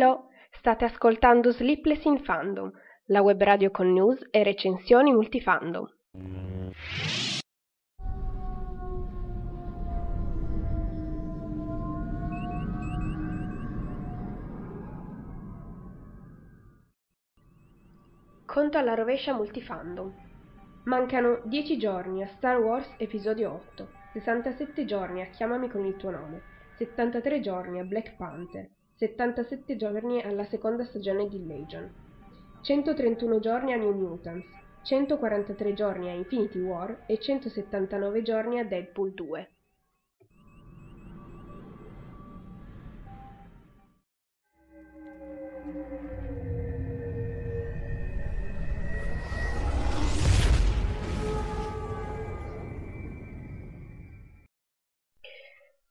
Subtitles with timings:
[0.00, 2.70] Hello, state ascoltando Sleepless in Fandom,
[3.06, 5.86] la web radio con news e recensioni multifandom.
[18.46, 20.14] Conto alla rovescia multifandom.
[20.84, 26.10] Mancano 10 giorni a Star Wars Episodio 8, 67 giorni a Chiamami con il tuo
[26.10, 26.42] nome,
[26.76, 31.88] 73 giorni a Black Panther, 77 giorni alla seconda stagione di Legion,
[32.62, 34.44] 131 giorni a New Mutants,
[34.82, 39.48] 143 giorni a Infinity War e 179 giorni a Deadpool 2.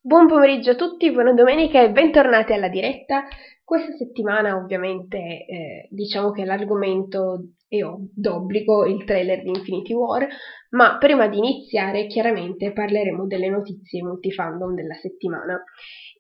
[0.08, 3.26] Buon pomeriggio a tutti, buona domenica e bentornati alla diretta.
[3.62, 7.80] Questa settimana ovviamente eh, diciamo che l'argomento è
[8.14, 10.26] d'obbligo il trailer di Infinity War,
[10.70, 15.62] ma prima di iniziare chiaramente parleremo delle notizie multifandom della settimana.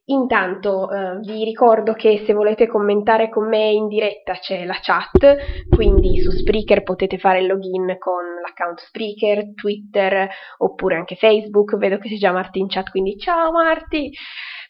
[0.09, 5.67] Intanto eh, vi ricordo che se volete commentare con me in diretta c'è la chat,
[5.67, 11.75] quindi su Spreaker potete fare il login con l'account Spreaker, Twitter oppure anche Facebook.
[11.75, 14.09] Vedo che c'è già Marti in chat, quindi ciao Marti!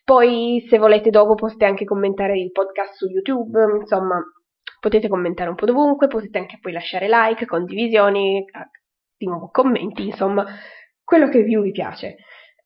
[0.04, 4.20] Poi se volete dopo potete anche commentare il podcast su YouTube, insomma
[4.80, 8.44] potete commentare un po' dovunque, potete anche poi lasciare like, condivisioni,
[9.16, 10.46] di nuovo commenti, insomma
[11.04, 12.16] quello che più vi piace.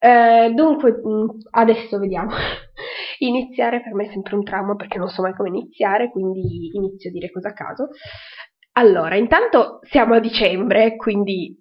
[0.04, 2.32] Eh, dunque, mm, adesso vediamo.
[3.20, 7.10] iniziare per me è sempre un trauma perché non so mai come iniziare, quindi inizio
[7.10, 7.90] a dire cosa a caso.
[8.74, 11.56] Allora, intanto siamo a dicembre, quindi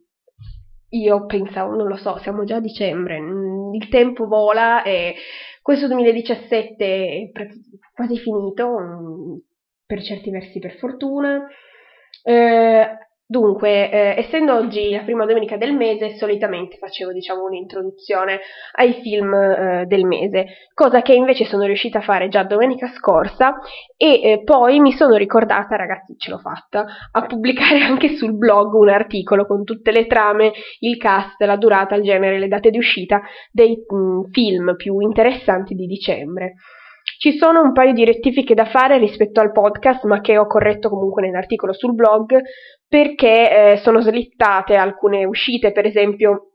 [0.92, 5.14] io pensavo, non lo so, siamo già a dicembre, mm, il tempo vola e
[5.62, 7.48] questo 2017 è
[7.92, 9.36] quasi finito, mm,
[9.86, 11.46] per certi versi per fortuna.
[12.22, 12.86] Eh,
[13.30, 18.40] Dunque, eh, essendo oggi la prima domenica del mese, solitamente facevo, diciamo, un'introduzione
[18.72, 23.60] ai film eh, del mese, cosa che invece sono riuscita a fare già domenica scorsa
[23.96, 28.74] e eh, poi mi sono ricordata, ragazzi, ce l'ho fatta, a pubblicare anche sul blog
[28.74, 32.78] un articolo con tutte le trame, il cast, la durata, il genere, le date di
[32.78, 36.54] uscita dei mh, mm, film più interessanti di dicembre.
[37.20, 40.88] Ci sono un paio di rettifiche da fare rispetto al podcast, ma che ho corretto
[40.88, 42.40] comunque nell'articolo sul blog,
[42.88, 46.52] perché eh, sono slittate alcune uscite, per esempio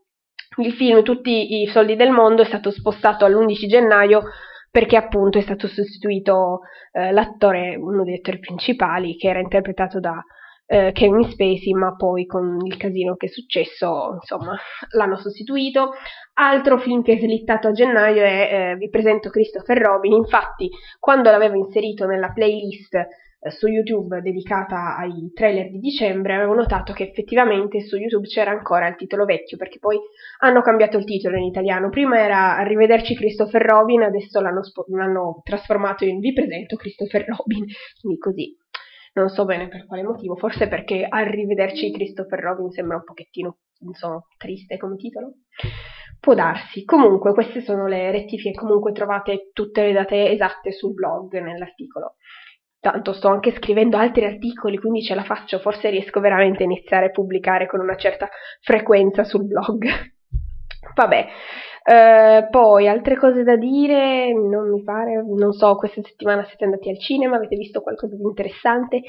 [0.56, 4.22] il film Tutti i soldi del mondo è stato spostato all'11 gennaio
[4.68, 10.20] perché appunto è stato sostituito eh, l'attore, uno degli attori principali, che era interpretato da
[10.66, 14.58] eh, Kevin Spacey, ma poi con il casino che è successo, insomma,
[14.96, 15.92] l'hanno sostituito.
[16.38, 21.30] Altro film che è slittato a gennaio è eh, Vi presento Christopher Robin, infatti quando
[21.30, 27.04] l'avevo inserito nella playlist eh, su YouTube dedicata ai trailer di dicembre avevo notato che
[27.04, 29.98] effettivamente su YouTube c'era ancora il titolo vecchio perché poi
[30.40, 31.88] hanno cambiato il titolo in italiano.
[31.88, 37.64] Prima era Arrivederci Christopher Robin, adesso l'hanno, sp- l'hanno trasformato in Vi presento Christopher Robin,
[37.98, 38.54] quindi così.
[39.14, 44.20] Non so bene per quale motivo, forse perché Arrivederci Christopher Robin sembra un pochettino, insomma,
[44.36, 45.32] triste come titolo.
[46.26, 46.84] Può darsi.
[46.84, 48.58] Comunque, queste sono le rettifiche.
[48.58, 52.16] Comunque trovate tutte le date esatte sul blog nell'articolo.
[52.80, 55.60] Tanto sto anche scrivendo altri articoli, quindi ce la faccio.
[55.60, 58.28] Forse riesco veramente a iniziare a pubblicare con una certa
[58.60, 59.86] frequenza sul blog.
[60.96, 61.26] Vabbè,
[61.84, 66.88] eh, poi altre cose da dire, non mi pare, non so, questa settimana siete andati
[66.88, 69.02] al cinema, avete visto qualcosa di interessante?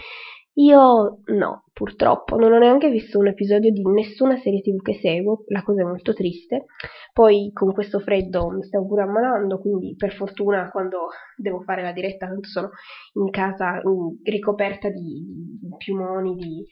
[0.59, 5.43] Io no, purtroppo, non ho neanche visto un episodio di nessuna serie tv che seguo,
[5.49, 6.65] la cosa è molto triste.
[7.13, 11.91] Poi con questo freddo mi stavo pure ammalando, quindi per fortuna quando devo fare la
[11.91, 12.71] diretta, tanto sono
[13.13, 13.79] in casa
[14.23, 15.23] ricoperta di,
[15.61, 16.65] di piumoni, di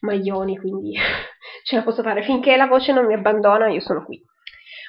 [0.00, 0.94] maglioni, quindi
[1.62, 2.22] ce la posso fare.
[2.22, 4.20] Finché la voce non mi abbandona, io sono qui.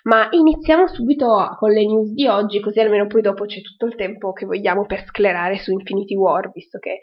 [0.04, 3.96] Ma iniziamo subito con le news di oggi, così almeno poi dopo c'è tutto il
[3.96, 7.00] tempo che vogliamo per sclerare su Infinity War, visto che,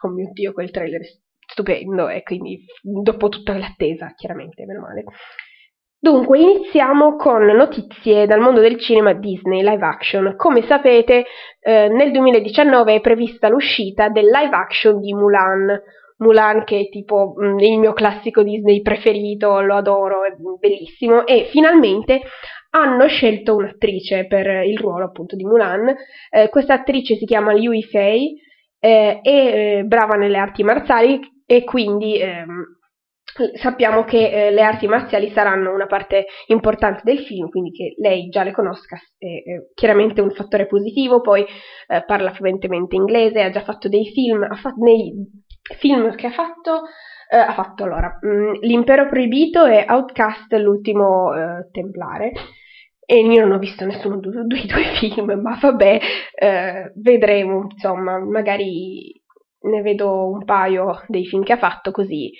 [0.00, 1.06] oh mio dio, quel trailer è
[1.52, 5.04] stupendo e quindi dopo tutta l'attesa, chiaramente, meno male.
[5.98, 10.34] Dunque, iniziamo con notizie dal mondo del cinema Disney live action.
[10.36, 11.26] Come sapete,
[11.60, 15.80] eh, nel 2019 è prevista l'uscita del live action di Mulan,
[16.22, 21.26] Mulan che è tipo mh, mm, il mio classico Disnei preferito, lo adoro, è bellissimo
[21.26, 22.22] e finalmente
[22.70, 25.94] hanno scelto un'attrice per il ruolo appunto di Mulan.
[26.30, 28.40] Eh, questa attrice si chiama Liu Fei,
[28.78, 29.28] eh, è
[29.78, 32.64] eh, brava nelle arti marziali e quindi ehm,
[33.54, 38.28] sappiamo che eh, le arti marziali saranno una parte importante del film, quindi che lei
[38.28, 43.50] già le conosca è, è chiaramente un fattore positivo, poi eh, parla fluentemente inglese, ha
[43.50, 45.12] già fatto dei film, ha fatto, nei
[45.78, 46.82] film che ha fatto,
[47.30, 52.32] eh, ha fatto allora mh, mm, L'impero proibito e Outcast, l'ultimo eh, templare,
[53.04, 56.00] e io non ho visto nessuno dei due film, ma vabbè,
[56.34, 59.20] eh, vedremo, insomma, magari
[59.62, 62.32] ne vedo un paio dei film che ha fatto così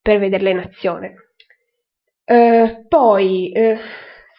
[0.00, 1.14] per vederle in azione.
[2.24, 3.78] Eh, poi eh,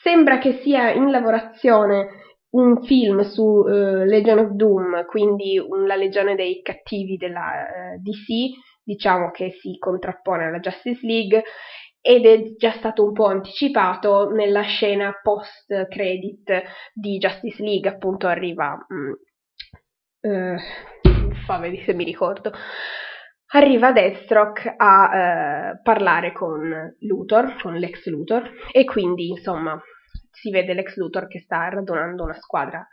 [0.02, 2.25] sembra che sia in lavorazione
[2.56, 7.98] un film su eh, Legion of Doom, quindi un, la legione dei cattivi della eh,
[7.98, 11.44] DC, diciamo che si contrappone alla Justice League
[12.00, 16.64] ed è già stato un po' anticipato nella scena post credit
[16.94, 19.12] di Justice League, appunto arriva mm,
[20.22, 20.58] eh,
[21.46, 22.52] fa se mi ricordo
[23.48, 29.80] arriva Deathstroke a eh, parlare con Luthor, con l'ex Luthor, e quindi insomma
[30.36, 32.86] si vede l'ex Luthor che sta radunando una squadra.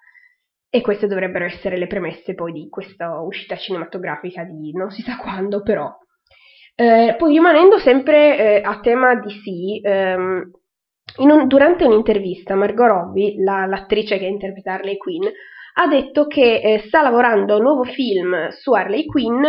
[0.68, 5.16] E queste dovrebbero essere le premesse poi di questa uscita cinematografica di non si sa
[5.16, 5.90] quando, però.
[6.74, 10.50] Eh, poi rimanendo sempre eh, a tema DC, ehm,
[11.18, 15.24] un, durante un'intervista Margot Robbie, la, l'attrice che interpreta Harley Quinn,
[15.74, 19.42] ha detto che eh, sta lavorando a un nuovo film su Harley Quinn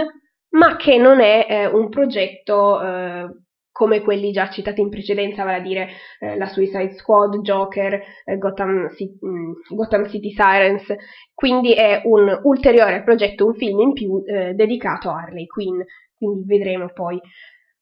[0.53, 3.27] ma che non è eh, un progetto eh,
[3.73, 5.89] come quelli già citati in precedenza, vale a dire
[6.19, 10.85] eh, la Suicide Squad, Joker, eh, Gotham, mh, mm, Gotham, City Sirens,
[11.33, 15.81] quindi è un ulteriore progetto, un film in più eh, dedicato a Harley Quinn,
[16.15, 17.19] quindi vedremo poi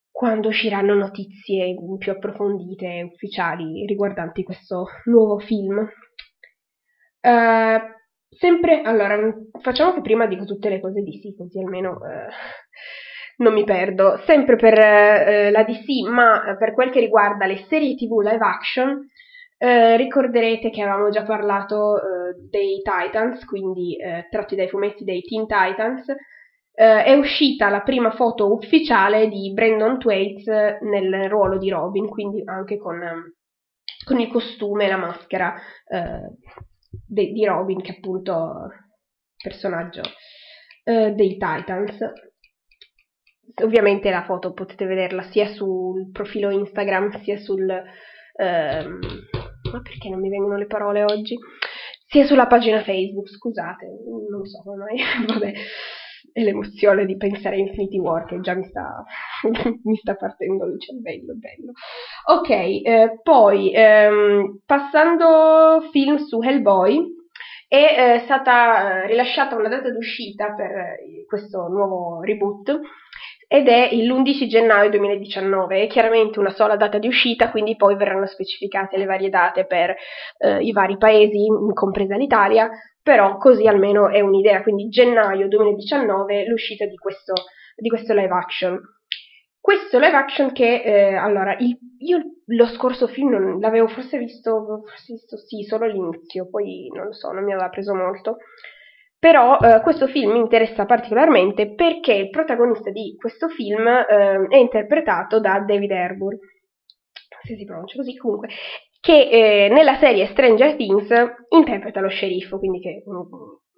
[0.10, 5.88] quando usciranno notizie più approfondite ufficiali riguardanti questo nuovo film.
[7.22, 8.00] Uh,
[8.34, 9.18] Sempre, allora,
[9.62, 12.30] facciamo che prima dico tutte le cose di sì, così almeno eh,
[13.38, 14.22] non mi perdo.
[14.25, 19.07] Sempre per eh, la DC, ma per quel che riguarda le serie TV live action,
[19.57, 22.01] eh, ricorderete che avevamo già parlato eh,
[22.50, 26.10] dei Titans, quindi eh, tratti dai fumetti dei Teen Titans.
[26.74, 30.48] Eh, è uscita la prima foto ufficiale di Brandon Thwaites
[30.81, 33.00] nel ruolo di Robin, quindi anche con,
[34.04, 35.54] con il costume e la maschera
[37.07, 38.69] de- di Robin, che è appunto
[39.42, 40.01] personaggio
[40.84, 42.00] eh, dei Titans.
[43.63, 47.69] Ovviamente la foto potete vederla sia sul profilo Instagram sia sul...
[47.69, 49.00] Ehm,
[49.71, 51.38] ma perché non mi vengono le parole oggi?
[52.06, 53.86] Sia sulla pagina Facebook, scusate,
[54.30, 55.53] non so come mai, vabbè,
[56.33, 59.03] è l'emozione di pensare a Infinity War che già mi sta,
[59.83, 61.71] mi sta partendo il cervello, bello.
[62.25, 67.19] Ok, eh, poi ehm, passando film su Hellboy,
[67.71, 72.81] è eh, stata eh, rilasciata una data d'uscita per eh, questo nuovo reboot
[73.53, 78.25] ed è l'11 gennaio 2019, è chiaramente una sola data di uscita, quindi poi verranno
[78.25, 79.94] specificate le varie date per
[80.38, 82.69] eh, i vari paesi, compresa l'Italia,
[83.03, 87.33] però così almeno è un'idea, quindi gennaio 2019 l'uscita di questo,
[87.75, 88.80] di questo live action.
[89.59, 94.86] Questo live action che, eh, allora, il, io lo scorso film non, l'avevo forse visto,
[94.88, 98.38] forse visto, sì, solo l'inizio, poi non lo so, non mi aveva preso molto.
[99.22, 104.56] Però eh, questo film mi interessa particolarmente perché il protagonista di questo film eh, è
[104.56, 106.36] interpretato da David Harbour,
[107.44, 108.48] se si pronuncia così comunque,
[109.00, 111.10] che eh, nella serie Stranger Things
[111.50, 113.04] interpreta lo sceriffo, quindi che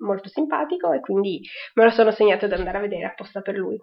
[0.03, 1.41] molto simpatico e quindi
[1.75, 3.77] me lo sono segnato ad andare a vedere apposta per lui.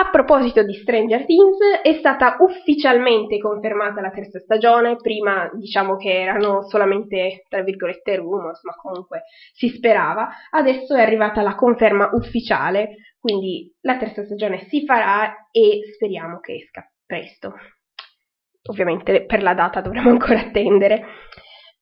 [0.00, 6.20] A proposito di Stranger Things, è stata ufficialmente confermata la terza stagione, prima diciamo che
[6.20, 12.96] erano solamente, tra virgolette, rumors, ma comunque si sperava, adesso è arrivata la conferma ufficiale,
[13.18, 17.54] quindi la terza stagione si farà e speriamo che esca presto.
[18.70, 21.04] Ovviamente per la data dovremo ancora attendere.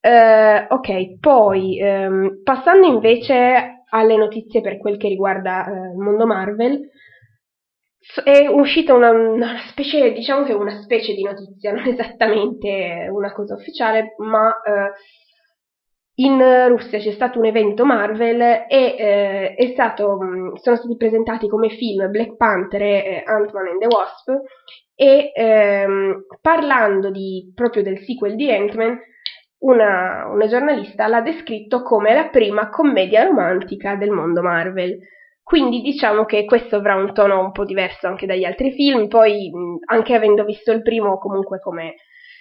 [0.06, 6.26] Uh, ok, poi um, passando invece alle notizie per quel che riguarda uh, il mondo
[6.26, 6.88] Marvel,
[8.22, 13.54] è uscita una, una, specie, diciamo che una specie di notizia, non esattamente una cosa
[13.54, 14.92] ufficiale, ma uh,
[16.18, 20.18] in Russia c'è stato un evento Marvel e è stato,
[20.54, 24.30] sono stati presentati come film Black Panther e Ant-Man and the Wasp
[24.94, 28.98] e ehm, parlando di, proprio del sequel di Ant-Man
[29.58, 34.98] una, una giornalista l'ha descritto come la prima commedia romantica del mondo Marvel.
[35.42, 39.50] Quindi diciamo che questo avrà un tono un po' diverso anche dagli altri film, poi
[39.86, 41.94] anche avendo visto il primo comunque come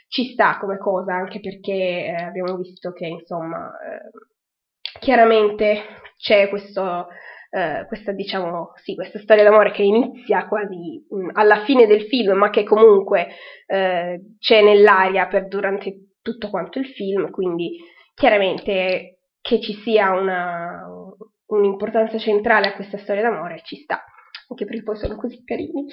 [0.07, 5.81] ci sta come cosa, anche perché eh, abbiamo visto che insomma eh, chiaramente
[6.17, 7.07] c'è questo,
[7.51, 12.37] eh, questa, diciamo, sì, questa storia d'amore che inizia quasi mh, alla fine del film,
[12.37, 13.27] ma che comunque
[13.67, 17.77] eh, c'è nell'aria per durante tutto quanto il film, quindi
[18.15, 20.83] chiaramente che ci sia una,
[21.45, 24.03] un'importanza centrale a questa storia d'amore ci sta,
[24.49, 25.85] anche perché poi sono così carini.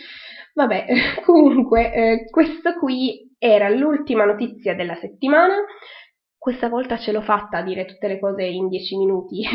[0.55, 0.87] Vabbè,
[1.27, 5.57] comunque, eh, questa qui era l'ultima notizia della settimana.
[6.39, 9.45] Questa volta ce l'ho fatta a dire tutte le cose in 10 minuti,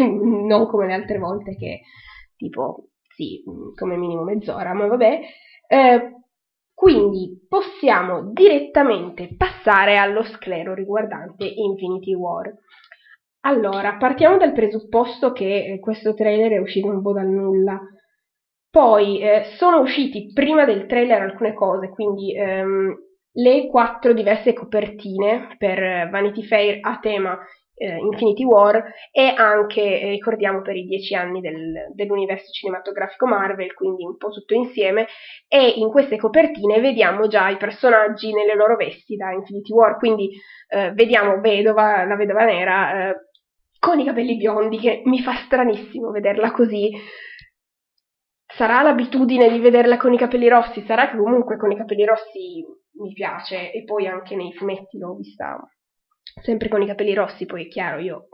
[0.47, 1.81] non come le altre volte che
[2.35, 3.43] tipo, sì,
[3.73, 5.21] come minimo mezz'ora, ma vabbè.
[5.69, 6.11] Eh,
[6.77, 12.53] quindi possiamo direttamente passare allo sclero riguardante Infinity War.
[13.47, 17.79] Allora, partiamo dal presupposto che eh, questo trailer è uscito un po' dal nulla.
[18.69, 22.95] Poi eh, sono usciti prima del trailer alcune cose, quindi ehm,
[23.31, 27.39] le quattro diverse copertine per Vanity Fair a tema
[27.77, 33.73] eh, Infinity War e anche, eh, ricordiamo, per i dieci anni del, dell'universo cinematografico Marvel,
[33.73, 35.07] quindi un po' tutto insieme,
[35.47, 40.31] e in queste copertine vediamo già i personaggi nelle loro vesti da Infinity War, quindi
[40.69, 43.15] eh, vediamo Vedova, la Vedova Nera, eh,
[43.79, 46.91] con i capelli biondi, che mi fa stranissimo vederla così.
[48.55, 52.65] Sarà l'abitudine di vederla con i capelli rossi, sarà che comunque con i capelli rossi
[52.99, 55.59] mi piace e poi anche nei fumetti l'ho vista
[56.41, 58.27] sempre con i capelli rossi, poi è chiaro, io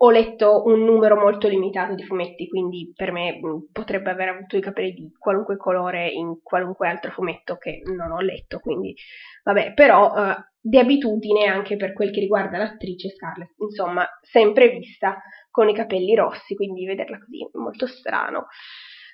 [0.00, 4.56] ho letto un numero molto limitato di fumetti, quindi per me mm, potrebbe aver avuto
[4.56, 8.94] i capelli di qualunque colore in qualunque altro fumetto che non ho letto, quindi
[9.42, 15.20] vabbè, però uh, di abitudine anche per quel che riguarda l'attrice Scarlett, insomma, sempre vista
[15.50, 18.46] con i capelli rossi, quindi vederla così è molto strano.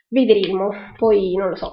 [0.08, 1.72] Vedremo, poi non lo so,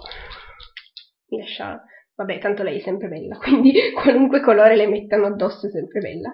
[1.27, 1.83] mi lascia
[2.15, 6.31] Vabbè, tanto lei è sempre bella, quindi qualunque colore le mettano addosso è sempre bella.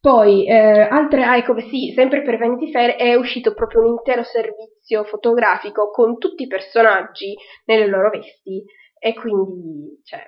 [0.00, 4.22] Poi, eh, altre, ah, ecco, sì, sempre per Vanity Fair è uscito proprio un intero
[4.22, 7.34] servizio fotografico con tutti i personaggi
[7.66, 8.64] nelle loro vesti
[8.98, 10.22] e quindi, cioè,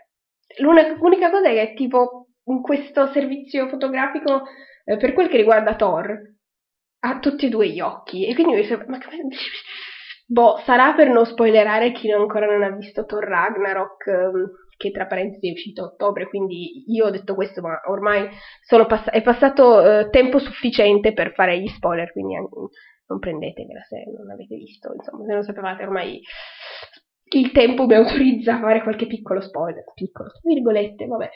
[0.59, 4.43] l'unica cosa è che tipo in questo servizio fotografico,
[4.85, 6.21] eh, per quel che riguarda Thor,
[7.05, 9.29] ha tutti e due gli occhi e quindi mi sembra, ma come...
[10.27, 14.51] Boh, sarà per non spoilerare chi ancora non ha visto Thor Ragnarok, ehm,
[14.83, 18.29] che tra parentesi è uscito a ottobre, quindi io ho detto questo, ma ormai
[18.89, 22.55] pass- è passato eh, tempo sufficiente per fare gli spoiler, quindi anche,
[23.07, 26.21] non prendetevela se non avete visto, insomma, se non sapevate ormai
[27.35, 31.31] il tempo mi autorizza a fare qualche piccolo spoiler, piccolo, virgolette, vabbè.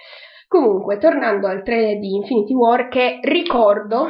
[0.49, 4.09] Comunque, tornando al trailer di Infinity War, che ricordo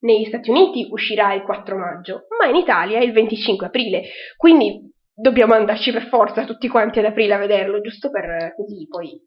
[0.00, 4.02] negli Stati Uniti uscirà il 4 maggio, ma in Italia il 25 aprile,
[4.36, 4.89] quindi
[5.20, 9.22] dobbiamo andarci per forza tutti quanti ad aprile a vederlo, giusto per così poi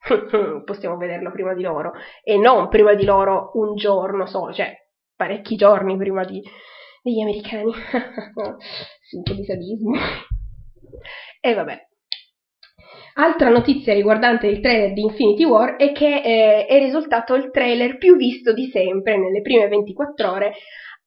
[0.64, 4.74] possiamo vederlo prima di loro e non prima di loro un giorno solo, cioè
[5.14, 6.42] parecchi giorni prima di,
[7.02, 7.72] degli americani.
[9.02, 9.92] sì, po' di sadismo.
[11.40, 11.88] e vabbè.
[13.14, 17.98] Altra notizia riguardante il trailer di Infinity War è che eh, è risultato il trailer
[17.98, 20.52] più visto di sempre nelle prime 24 ore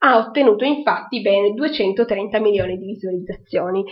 [0.03, 3.83] ha ottenuto infatti ben 230 milioni di visualizzazioni.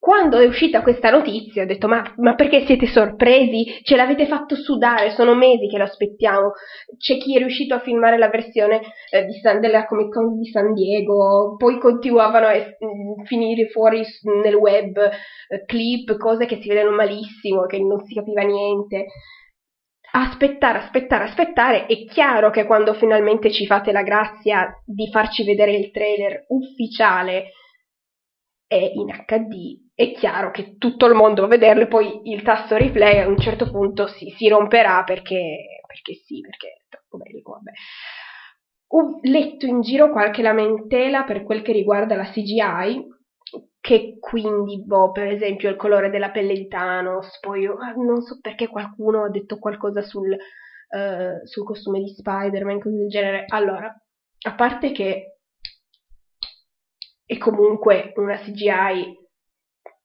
[0.00, 3.80] Quando è uscita questa notizia ho detto ma, ma, perché siete sorpresi?
[3.82, 6.52] Ce l'avete fatto sudare, sono mesi che lo aspettiamo.
[6.96, 10.72] C'è chi è riuscito a filmare la versione eh, San, della Comic Con di San
[10.72, 14.04] Diego, poi continuavano a es- mm, finire fuori
[14.42, 19.06] nel web eh, clip, cose che si vedono malissimo, che non si capiva niente
[20.12, 21.86] aspettare, aspettare, aspettare.
[21.86, 27.52] È chiaro che quando finalmente ci fate la grazia di farci vedere il trailer ufficiale
[28.66, 32.42] e in HD, è chiaro che tutto il mondo va a vederlo e poi il
[32.42, 37.16] tasto replay a un certo punto si, si romperà perché, perché sì, perché è troppo
[37.16, 37.70] bello, vabbè.
[38.90, 43.06] Ho letto in giro qualche lamentela per quel che riguarda la CGI,
[43.80, 48.38] che quindi, boh, per esempio il colore della pelle di Thanos, poi ah, non so
[48.40, 53.44] perché qualcuno ha detto qualcosa sul, uh, sul costume di Spider-Man, cose del genere.
[53.48, 53.94] Allora,
[54.46, 55.38] a parte che
[57.24, 59.16] è comunque una CGI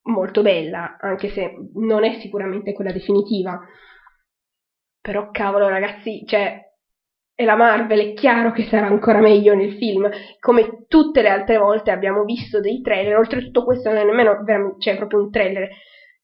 [0.03, 3.59] molto bella, anche se non è sicuramente quella definitiva.
[5.01, 6.72] Però cavolo ragazzi, cioè
[7.35, 10.09] e la Marvel è chiaro che sarà ancora meglio nel film,
[10.39, 14.43] come tutte le altre volte abbiamo visto dei trailer, oltretutto questo non è nemmeno
[14.79, 15.69] cioè proprio un trailer,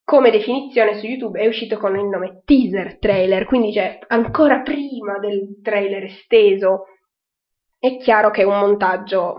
[0.04, 5.18] come definizione su YouTube è uscito con il nome teaser trailer, quindi cioè ancora prima
[5.20, 6.86] del trailer esteso,
[7.80, 9.38] è chiaro che è un montaggio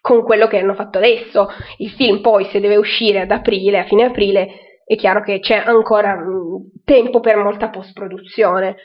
[0.00, 3.84] con quello che hanno fatto adesso, il film poi se deve uscire ad aprile, a
[3.84, 4.48] fine aprile,
[4.84, 8.76] è chiaro che c'è ancora mh, tempo per molta post produzione.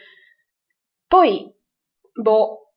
[1.08, 1.50] Poi
[2.14, 2.74] boh,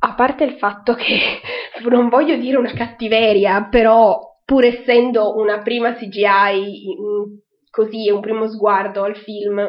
[0.00, 1.40] a parte il fatto che
[1.88, 6.94] non voglio dire una cattiveria, però pur essendo una prima CGI
[7.70, 9.60] così, un primo sguardo al film,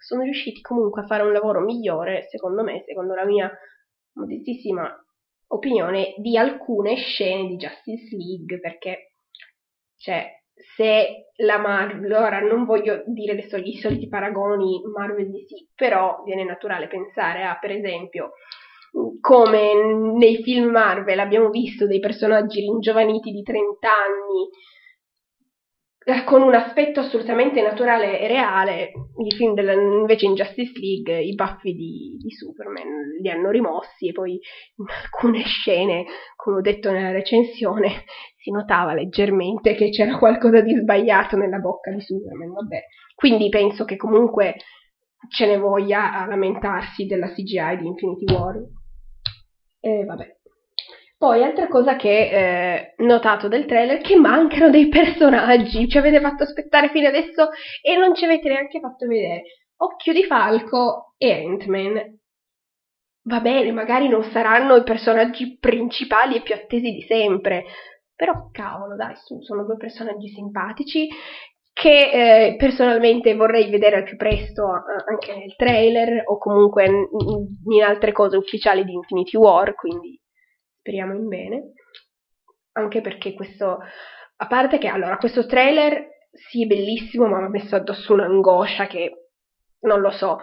[0.00, 3.50] sono riusciti comunque a fare un lavoro migliore, secondo me, secondo la mia
[4.14, 4.90] modestissima
[5.48, 9.12] opinione, di alcune scene di Justice League, perché,
[9.96, 10.26] cioè,
[10.76, 16.44] se la Marvel, ora non voglio dire adesso i soliti paragoni Marvel DC, però viene
[16.44, 18.32] naturale pensare a, per esempio,
[19.20, 19.74] come
[20.16, 24.48] nei film Marvel abbiamo visto dei personaggi ringiovaniti di 30 anni
[26.06, 28.92] eh, con un aspetto assolutamente naturale e reale,
[29.24, 34.08] i film della, invece in Justice League i baffi di, di, Superman li hanno rimossi
[34.08, 36.04] e poi in alcune scene,
[36.36, 38.04] come ho detto nella recensione,
[38.44, 42.82] si notava leggermente che c'era qualcosa di sbagliato nella bocca di Superman, vabbè.
[43.14, 44.56] Quindi penso che comunque
[45.30, 48.56] ce ne voglia a lamentarsi della CGI di Infinity War.
[49.80, 50.36] E vabbè.
[51.16, 56.42] Poi, altra cosa che eh, notato del trailer, che mancano dei personaggi, ci avete fatto
[56.42, 57.48] aspettare fino adesso
[57.80, 59.42] e non ci avete neanche fatto vedere
[59.76, 62.18] Occhio di Falco e Ant-Man.
[63.26, 67.64] Va bene, magari non saranno i personaggi principali e più attesi di sempre,
[68.14, 71.08] però cavolo, dai, sono due personaggi simpatici
[71.72, 74.64] che eh, personalmente vorrei vedere al più presto
[75.08, 77.06] anche nel trailer o comunque in,
[77.66, 80.18] in altre cose ufficiali di Infinity War, quindi
[80.78, 81.72] speriamo in bene,
[82.72, 83.78] anche perché questo,
[84.36, 88.86] a parte che allora questo trailer sì è bellissimo ma mi ha messo addosso un'angoscia
[88.86, 89.30] che
[89.80, 90.38] non lo so,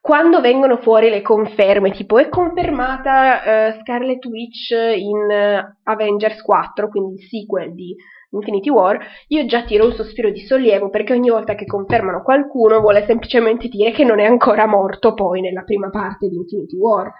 [0.00, 3.40] quando vengono fuori le conferme, tipo è confermata
[3.74, 7.94] uh, Scarlet Witch in uh, Avengers 4, quindi il sequel di
[8.30, 12.80] Infinity War, io già tiro un sospiro di sollievo perché ogni volta che confermano qualcuno
[12.80, 17.10] vuole semplicemente dire che non è ancora morto poi nella prima parte di Infinity War.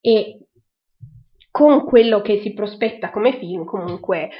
[0.00, 0.46] E
[1.50, 4.30] con quello che si prospetta come film, comunque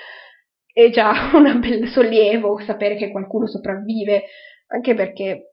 [0.73, 4.25] è già un bel sollievo sapere che qualcuno sopravvive,
[4.69, 5.51] anche perché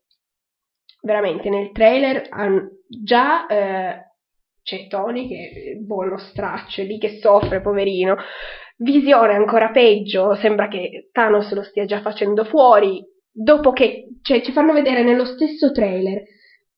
[1.01, 2.29] veramente nel trailer
[2.87, 4.05] già eh,
[4.63, 8.15] c'è Tony che è buono straccio, lì che soffre, poverino.
[8.77, 14.51] Visione ancora peggio, sembra che Thanos lo stia già facendo fuori, dopo che cioè, ci
[14.51, 16.23] fanno vedere nello stesso trailer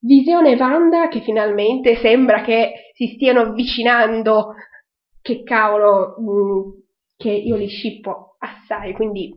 [0.04, 4.56] Visione e Wanda che finalmente sembra che si stiano avvicinando
[5.22, 6.72] che cavolo, mh, mm,
[7.18, 9.32] che io li scippo assai, quindi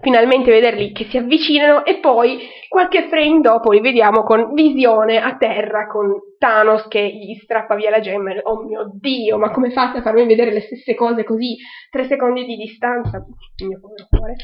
[0.00, 5.36] finalmente vederli che si avvicinano e poi qualche frame dopo li vediamo con visione a
[5.36, 9.98] terra con Thanos che gli strappa via la gemma oh mio dio ma come fate
[9.98, 11.56] a farmi vedere le stesse cose così
[11.90, 13.24] tre secondi di distanza?
[13.56, 14.36] Il mio povero cuore.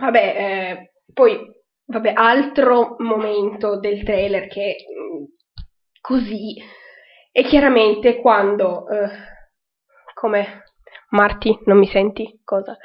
[0.00, 1.38] Vabbè eh, poi
[1.84, 5.24] vabbè altro momento del trailer che mm,
[6.00, 6.54] così
[7.30, 9.10] è chiaramente quando eh,
[10.14, 10.61] come
[11.12, 12.40] Marti, non mi senti?
[12.42, 12.76] Cosa?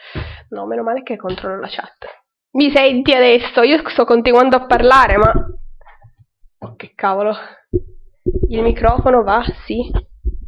[0.50, 2.06] No, meno male che controllo la chat.
[2.52, 3.62] Mi senti adesso?
[3.62, 5.32] Io sto continuando a parlare, ma...
[6.60, 7.34] Oh, che cavolo.
[8.50, 9.44] Il microfono va?
[9.66, 9.80] Sì.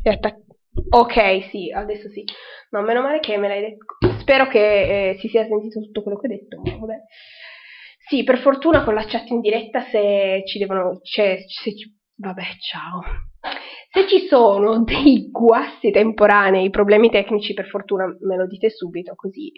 [0.03, 0.43] Attac-
[0.89, 2.23] ok, sì, adesso sì.
[2.71, 3.85] No, meno male che me l'hai detto.
[4.19, 6.97] Spero che eh, si sia sentito tutto quello che ho detto, vabbè.
[8.09, 10.99] Sì, per fortuna con la chat in diretta se ci devono...
[11.01, 11.97] Cioè, se ci...
[12.15, 13.28] Vabbè, ciao.
[13.91, 19.51] Se ci sono dei guasti temporanei, problemi tecnici, per fortuna me lo dite subito, così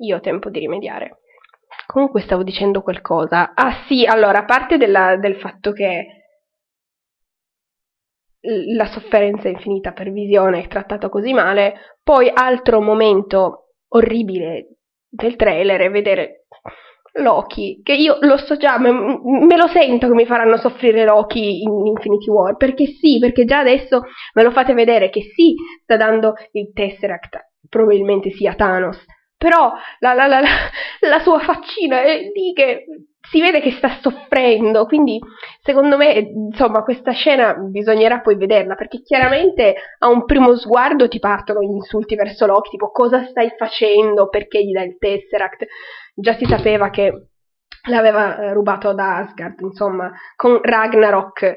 [0.00, 1.22] io ho tempo di rimediare.
[1.86, 3.54] Comunque stavo dicendo qualcosa.
[3.54, 6.06] Ah sì, allora, a parte della, del fatto che
[8.40, 14.76] la sofferenza infinita per visione è trattata così male, poi altro momento orribile
[15.08, 16.46] del trailer è vedere
[17.14, 21.62] Loki, che io lo so già, me, me, lo sento che mi faranno soffrire Loki
[21.62, 24.02] in Infinity War, perché sì, perché già adesso
[24.34, 29.04] me lo fate vedere che sì, sta dando il Tesseract, probabilmente sia Thanos,
[29.36, 30.40] però la, la, la,
[31.00, 32.84] la, sua faccina è lì che
[33.30, 35.20] si vede che sta soffrendo, quindi
[35.60, 41.18] secondo me, insomma, questa scena bisognerà poi vederla, perché chiaramente a un primo sguardo ti
[41.18, 45.66] partono gli insulti verso Loki, tipo cosa stai facendo, perché gli dai il Tesseract,
[46.20, 47.28] già si sapeva che
[47.88, 51.56] l'aveva eh, rubato da Asgard, insomma, con Ragnarok.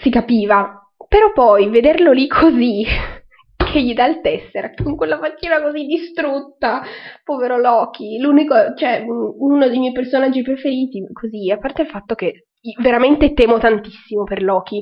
[0.00, 2.84] Si capiva, però poi vederlo lì così
[3.56, 6.82] che gli dà il Tesseract con quella faccina così distrutta,
[7.22, 12.46] povero Loki, l'unico, cioè uno dei miei personaggi preferiti, così, a parte il fatto che
[12.80, 14.80] veramente temo tantissimo per Loki,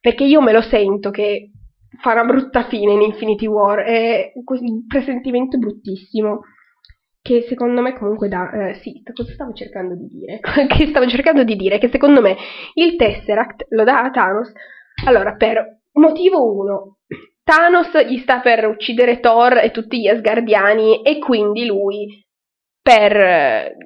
[0.00, 1.50] perché io me lo sento che
[2.00, 6.40] fa una brutta fine in Infinity War, è un presentimento bruttissimo
[7.28, 10.40] che secondo me comunque dà, eh, sì, cosa stavo cercando di dire?
[10.66, 12.34] che stavo cercando di dire che secondo me
[12.72, 14.50] il Tesseract lo dà a Thanos,
[15.04, 16.96] allora per motivo 1,
[17.44, 22.26] Thanos gli sta per uccidere Thor e tutti gli Asgardiani e quindi lui
[22.80, 23.76] per eh,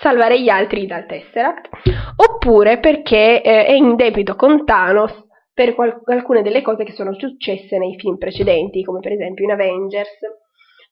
[0.00, 1.68] salvare gli altri dal Tesseract,
[2.16, 5.12] oppure perché eh, è in debito con Thanos
[5.54, 9.52] per qual- alcune delle cose che sono successe nei film precedenti, come per esempio in
[9.52, 10.18] Avengers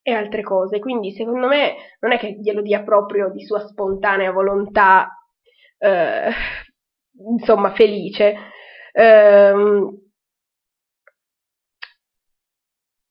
[0.06, 0.78] e altre cose.
[0.78, 5.08] Quindi secondo me non è che glielo dia proprio di sua spontanea volontà,
[5.78, 6.30] eh,
[7.26, 8.34] insomma, felice.
[8.92, 10.03] Um,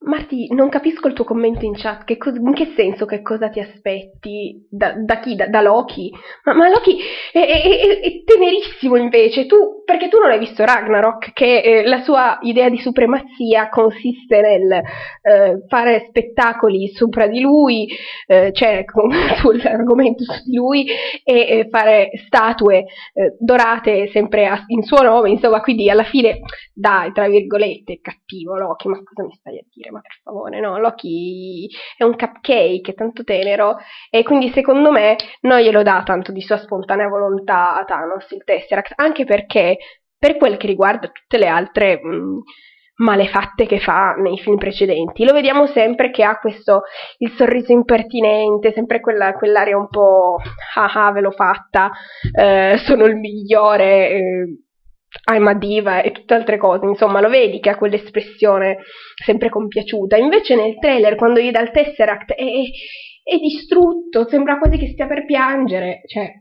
[0.06, 2.04] Marti, non capisco il tuo commento in chat.
[2.04, 4.68] Che co- in che senso che cosa ti aspetti?
[4.70, 5.36] Da, da chi?
[5.36, 6.12] Da, da, Loki?
[6.44, 6.98] Ma, ma Loki
[7.32, 9.46] è, è, è, è, tenerissimo invece.
[9.46, 14.42] Tu, perché tu non hai visto Ragnarok, che eh, la sua idea di supremazia consiste
[14.42, 17.88] nel eh, fare spettacoli sopra di lui,
[18.28, 18.84] eh, cioè
[19.40, 20.86] sull'argomento su di lui,
[21.24, 25.30] e fare statue eh, dorate sempre a, in suo nome.
[25.30, 26.40] Insomma, quindi alla fine,
[26.74, 29.92] dai, tra virgolette, cattivo Loki, ma cosa mi stai a dire?
[29.94, 33.78] Ma per favore, no, Loki è un cupcake, è tanto tenero,
[34.10, 38.44] e quindi secondo me non glielo dà tanto di sua spontanea volontà a Thanos il
[38.44, 39.78] Tesseract, anche perché
[40.18, 42.42] per quel che riguarda tutte le altre mh,
[42.96, 46.84] malefatte che fa nei film precedenti, lo vediamo sempre che ha questo,
[47.18, 50.38] il sorriso impertinente, sempre quella, quell'aria un po'
[50.76, 51.92] ah ah ve l'ho fatta,
[52.36, 54.58] eh, sono il migliore, eh,
[55.32, 58.78] I'm a diva e tutte altre cose, insomma lo vedi che ha quell'espressione
[59.24, 62.44] sempre compiaciuta, invece nel trailer quando gli dà il Tesseract è,
[63.24, 66.32] è distrutto, sembra quasi che stia per piangere, cioè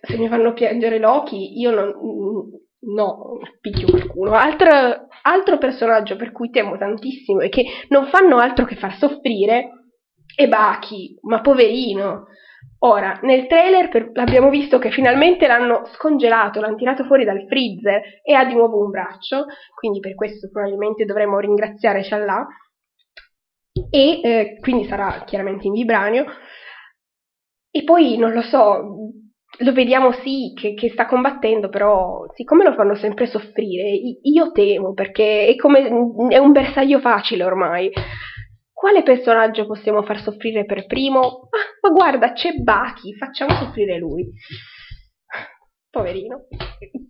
[0.00, 1.92] se mi fanno piangere Loki io non,
[2.94, 4.32] no, picchio qualcuno.
[4.32, 9.70] Altro, altro personaggio per cui temo tantissimo e che non fanno altro che far soffrire
[10.34, 12.26] è Baki, ma poverino,
[12.80, 18.00] Ora, nel trailer per, abbiamo visto che finalmente l'hanno scongelato, l'hanno tirato fuori dal freezer
[18.22, 22.46] e ha di nuovo un braccio, quindi per questo probabilmente dovremmo ringraziare Shallah.
[23.90, 26.24] E eh, quindi sarà chiaramente in vibranio.
[27.70, 29.12] E poi non lo so,
[29.58, 33.90] lo vediamo sì che, che, sta combattendo, però siccome lo fanno sempre soffrire,
[34.22, 35.88] io temo perché è come
[36.28, 37.90] è un bersaglio facile ormai.
[38.78, 41.48] Quale personaggio possiamo far soffrire per primo?
[41.50, 44.24] Ah, ma guarda, c'è Baki, facciamo soffrire lui.
[45.90, 46.46] Poverino.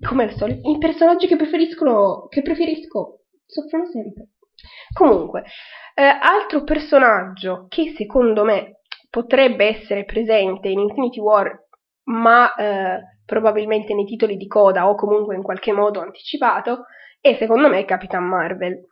[0.00, 4.28] Come al solito, i personaggi che che preferisco soffrono sempre.
[4.94, 5.44] Comunque,
[5.94, 11.54] eh, altro personaggio che secondo me potrebbe essere presente in Infinity War,
[12.04, 16.84] ma eh, probabilmente nei titoli di coda o comunque in qualche modo anticipato,
[17.20, 18.86] è secondo me Capitan Marvel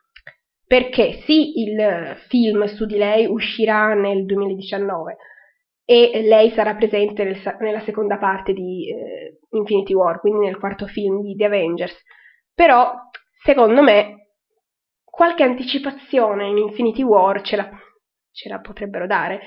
[0.66, 5.16] perché sì, il film su di lei uscirà nel 2019
[5.84, 10.86] e lei sarà presente nel, nella seconda parte di eh, Infinity War, quindi nel quarto
[10.86, 11.96] film di The Avengers.
[12.52, 12.92] Però,
[13.44, 14.30] secondo me,
[15.04, 17.70] qualche anticipazione in Infinity War ce la,
[18.32, 19.40] ce la potrebbero dare.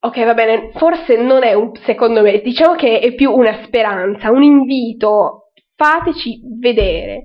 [0.00, 4.32] Ok, va bene, forse non è un, secondo me, diciamo che è più una speranza,
[4.32, 7.22] un invito, fateci vedere.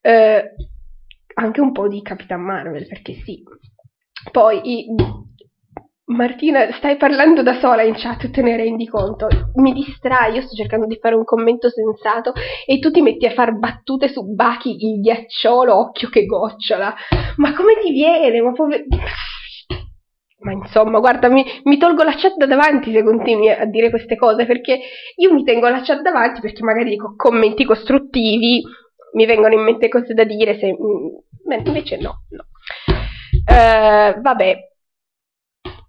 [0.00, 0.42] Eh,
[1.40, 3.42] anche un po' di Capitan Marvel, perché sì.
[4.30, 4.62] Poi.
[6.10, 9.28] Martina, stai parlando da sola in chat, te ne rendi conto?
[9.54, 12.32] Mi distrai, io sto cercando di fare un commento sensato
[12.66, 16.92] e tu ti metti a far battute su Baki, il ghiacciolo, occhio che gocciola.
[17.36, 18.40] Ma come ti viene?
[18.40, 18.82] Ma pover...
[20.40, 24.16] Ma insomma, guarda, mi, mi, tolgo la chat da davanti se continui a dire queste
[24.16, 24.80] cose, perché
[25.14, 28.62] io mi tengo la chat davanti perché magari dico commenti costruttivi,
[29.12, 30.74] mi vengono in mente cose da dire, se,
[31.50, 32.44] Beh, invece no, no.
[33.44, 34.56] Uh, vabbè,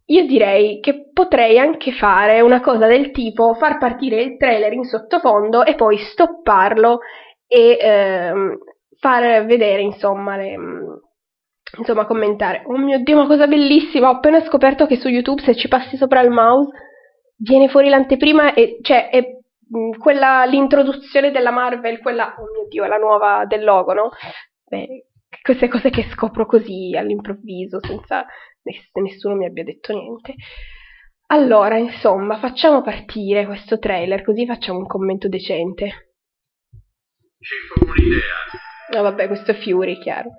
[0.05, 4.85] io direi che potrei anche fare una cosa del tipo far partire il trailer in
[4.85, 7.01] sottofondo e poi stopparlo
[7.45, 7.77] e
[8.33, 8.57] uh,
[8.97, 10.57] far vedere insomma le
[11.77, 12.63] insomma commentare.
[12.65, 14.09] Oh mio dio ma cosa bellissima!
[14.09, 16.71] Ho appena scoperto che su youtube se ci passi sopra il mouse
[17.37, 19.23] viene fuori l'anteprima e cioè è
[19.99, 24.09] quella l'introduzione della Marvel quella oh mio dio la nuova del logo no?
[24.65, 25.10] Beh,
[25.41, 28.25] queste cose che scopro così all'improvviso, senza
[28.63, 30.35] che nessuno mi abbia detto niente.
[31.27, 36.13] Allora, insomma, facciamo partire questo trailer, così facciamo un commento decente.
[37.39, 38.35] Fu un'idea.
[38.93, 40.31] No, vabbè, questo è Fury, chiaro.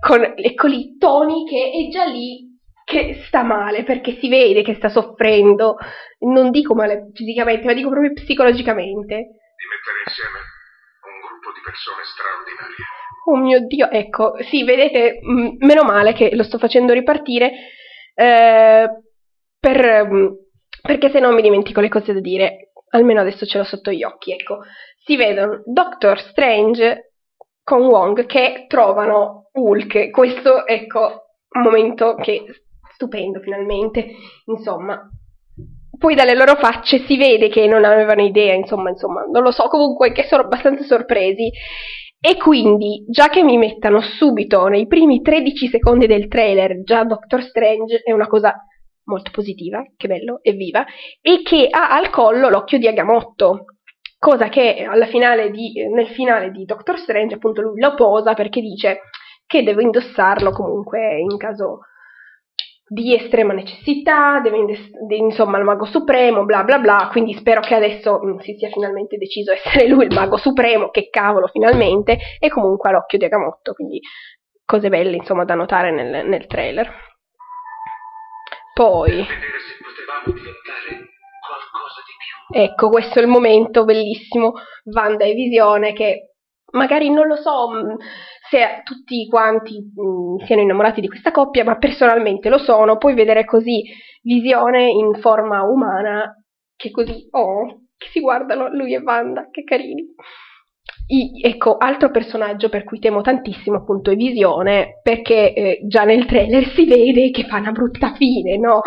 [0.00, 2.46] Con, ecco lì, Tony che è già lì
[2.84, 5.76] che sta male perché si vede che sta soffrendo.
[6.20, 9.14] Non dico male fisicamente, ma dico proprio psicologicamente.
[9.14, 10.38] Di mettere insieme
[11.04, 16.14] un gruppo di persone straordinarie Oh mio Dio, ecco, sì, vedete, mh, mm, meno male
[16.14, 17.52] che lo sto facendo ripartire,
[18.14, 18.88] eh,
[19.60, 20.26] per, mh, mm,
[20.80, 24.02] perché se no mi dimentico le cose da dire, almeno adesso ce l'ho sotto gli
[24.02, 24.60] occhi, ecco.
[25.04, 27.12] Si vedono Doctor Strange
[27.62, 30.10] con Wong che trovano Hulk.
[30.10, 31.24] Questo, ecco,
[31.62, 32.44] momento che
[32.94, 34.06] stupendo finalmente,
[34.46, 35.06] insomma.
[35.98, 39.68] Poi dalle loro facce si vede che non avevano idea, insomma, insomma, non lo so,
[39.68, 41.50] comunque che sono abbastanza sorpresi.
[42.20, 47.42] E quindi, già che mi mettano subito nei primi 13 secondi del trailer già Doctor
[47.42, 48.54] Strange è una cosa
[49.04, 50.84] molto positiva, che bello, evviva,
[51.20, 53.64] e che ha al collo l'occhio di Agamotto,
[54.18, 59.00] cosa che finale di, nel finale di Doctor Strange appunto lui lo posa perché dice
[59.46, 61.80] che deve indossarlo comunque in caso
[62.88, 67.74] di estrema necessità, deve indes- insomma il mago supremo, bla bla bla, quindi spero che
[67.74, 72.18] adesso mh, mm, si sia finalmente deciso essere lui il mago supremo, che cavolo finalmente,
[72.40, 74.00] e comunque ha l'occhio di Agamotto, quindi
[74.64, 76.90] cose belle insomma da notare nel, nel trailer.
[78.72, 79.26] Poi...
[82.50, 86.28] Ecco, questo è il momento bellissimo, Wanda e Visione che
[86.72, 87.94] magari non lo so mm,
[88.50, 93.14] se tutti quanti mh, mm, siano innamorati di questa coppia, ma personalmente lo sono, puoi
[93.14, 93.82] vedere così
[94.22, 96.34] Visione in forma umana,
[96.76, 100.04] che così, oh, che si guardano lui e Wanda, che carini.
[101.10, 106.26] I, ecco, altro personaggio per cui temo tantissimo appunto è Visione, perché eh, già nel
[106.26, 108.82] trailer si vede che fa una brutta fine, no?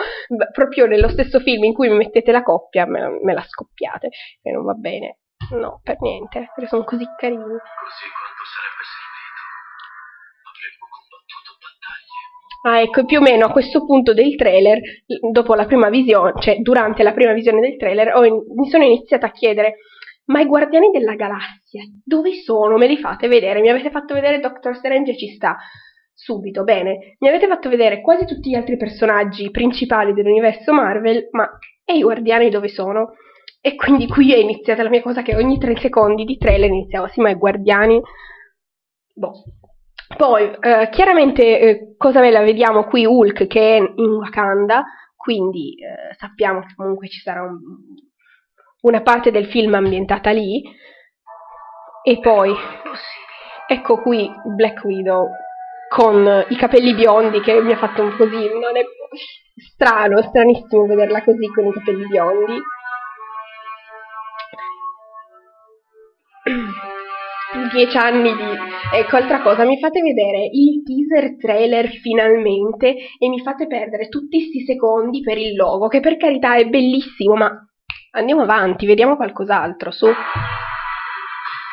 [0.52, 4.10] Proprio nello stesso film in cui mi mettete la coppia me, me la scoppiate
[4.42, 5.18] e non va bene.
[5.52, 7.42] No, per niente, perché sono così carini.
[7.42, 7.60] Così
[12.64, 14.80] Ah, ecco, più o meno a questo punto del trailer,
[15.32, 19.28] dopo la prima visione, cioè durante la prima visione del trailer, in, mi sono iniziata
[19.28, 19.78] a chiedere
[20.26, 22.78] ma i Guardiani della Galassia, dove sono?
[22.78, 23.60] Me li fate vedere?
[23.60, 25.58] Mi avete fatto vedere Doctor Strange e ci sta.
[26.14, 27.16] Subito, bene.
[27.20, 31.50] Mi avete fatto vedere quasi tutti gli altri personaggi principali dell'universo Marvel, ma
[31.84, 33.16] e i Guardiani dove sono?
[33.60, 37.08] E quindi qui è iniziata la mia cosa che ogni tre secondi di trailer iniziavo,
[37.08, 38.02] sì, ma i guardiani...
[39.14, 39.44] Boh.
[40.22, 44.84] Poi, eh, chiaramente, eh, cosa bella vediamo qui Hulk che è in Wakanda,
[45.16, 47.58] quindi eh, sappiamo che comunque ci sarà un,
[48.82, 50.62] una parte del film ambientata lì.
[52.04, 52.54] E poi,
[53.66, 55.28] ecco qui Black Widow
[55.90, 58.84] con i capelli biondi che mi ha fatto un così, non è
[59.74, 62.62] strano, stranissimo vederla così con i capelli biondi.
[67.72, 68.44] Dieci anni di...
[68.94, 74.38] Ecco, altra cosa, mi fate vedere il teaser trailer finalmente e mi fate perdere tutti
[74.40, 77.52] questi secondi per il logo, che per carità è bellissimo, ma
[78.12, 80.08] andiamo avanti, vediamo qualcos'altro, su.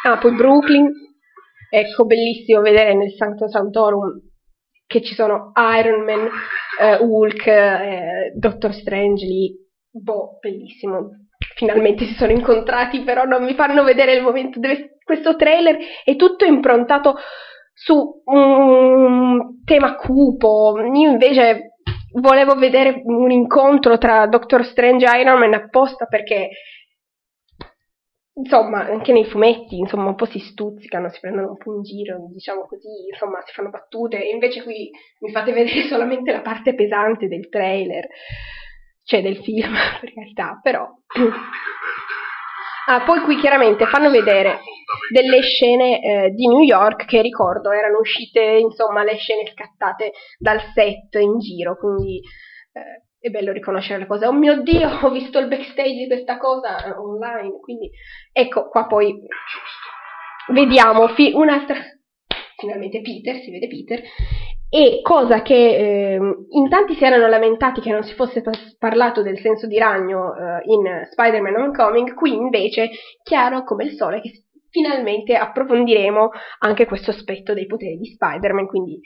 [0.05, 0.91] Ah, poi Brooklyn,
[1.71, 4.27] ecco, bellissimo vedere nel Sancto Santorum
[4.87, 6.29] che ci sono Iron Man,
[6.81, 9.55] eh, Hulk, eh, Doctor Strange lì,
[9.91, 11.28] boh, bellissimo.
[11.59, 16.15] Finalmente si sono incontrati, però non mi fanno vedere il momento dove questo trailer è
[16.15, 17.17] tutto improntato
[17.75, 20.79] su un tema cupo.
[20.79, 21.73] Io invece
[22.13, 26.51] volevo vedere un incontro tra Doctor Strange e Iron Man apposta perché
[28.35, 32.29] insomma, anche nei fumetti, insomma, un po' si stuzzicano, si prendono un po' in giro,
[32.33, 34.91] diciamo così, insomma, si fanno battute, invece qui
[35.23, 38.07] mi fate vedere solamente la parte pesante del trailer,
[39.09, 40.87] cioè del film, per carità, però
[42.91, 44.61] Ah, poi qui chiaramente fanno vedere
[45.13, 50.59] delle scene eh, di New York che ricordo erano uscite, insomma, le scene scattate dal
[50.73, 52.21] set in giro, quindi
[52.73, 54.25] eh, è bello riconoscere le cose.
[54.25, 57.91] Oh mio Dio, ho visto il backstage di questa cosa eh, online, quindi
[58.33, 59.15] ecco qua poi
[60.49, 61.77] vediamo fi- un'altra
[62.57, 64.03] finalmente Peter, si vede Peter
[64.71, 68.43] e cosa che eh, in tanti si erano lamentati che non si fosse
[68.79, 72.91] parlato del senso di ragno eh, in Spider-Man Homecoming, qui invece
[73.23, 79.01] chiaro come il sole che finalmente approfondiremo anche questo aspetto dei poteri di Spider-Man, quindi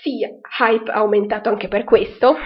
[0.00, 0.20] sì,
[0.58, 2.36] hype aumentato anche per questo.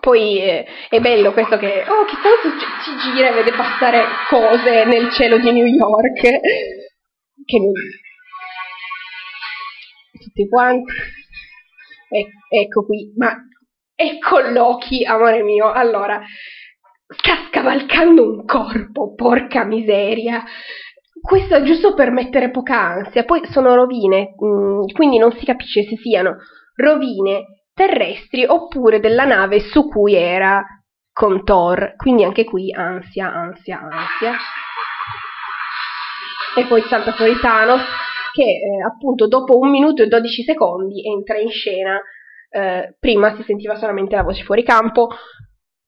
[0.00, 2.48] Poi eh, è bello questo che, oh, chissà se
[2.82, 6.20] ci gira e vede passare cose nel cielo di New York.
[7.48, 7.72] Che non...
[10.20, 10.92] Tutti quanti
[12.10, 13.34] e- ecco qui, ma
[13.94, 15.70] ecco Loki, amore mio.
[15.70, 16.20] Allora,
[17.08, 20.44] sta scavalcando un corpo, porca miseria.
[21.20, 23.24] Questo è giusto per mettere poca ansia.
[23.24, 26.36] Poi sono rovine, mm, quindi non si capisce se siano
[26.76, 30.64] rovine terrestri oppure della nave su cui era
[31.12, 31.94] con Thor.
[31.96, 34.36] Quindi anche qui ansia, ansia, ansia.
[36.56, 37.82] E poi salta fuori Thanos
[38.38, 42.00] che eh, appunto dopo un minuto e 12 secondi entra in scena,
[42.50, 45.08] eh, prima si sentiva solamente la voce fuori campo.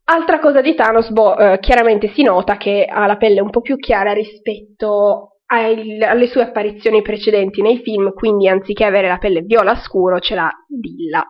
[0.05, 3.61] Altra cosa di Thanos, boh, eh, chiaramente si nota che ha la pelle un po'
[3.61, 9.77] più chiara rispetto alle sue apparizioni precedenti nei film, quindi anziché avere la pelle viola
[9.77, 11.27] scuro ce l'ha lilla.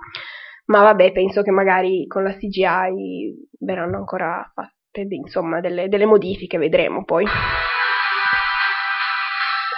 [0.67, 6.59] Ma vabbè, penso che magari con la CGI verranno ancora fatte insomma delle, delle modifiche,
[6.59, 7.25] vedremo poi.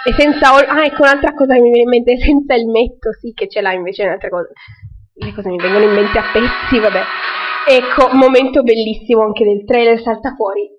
[0.05, 0.53] E senza.
[0.53, 3.61] Ah, ecco un'altra cosa che mi viene in mente, senza il metto, sì, che ce
[3.61, 4.51] l'ha invece in altre cose.
[5.15, 7.01] Le cose mi vengono in mente a pezzi, vabbè.
[7.69, 10.69] Ecco, momento bellissimo anche del trailer, salta fuori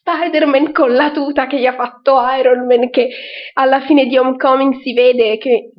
[0.00, 3.08] Spider-Man con la tuta che gli ha fatto Iron Man, che
[3.54, 5.72] alla fine di Homecoming si vede che